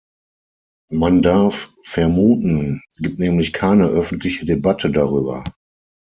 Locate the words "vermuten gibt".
1.83-3.19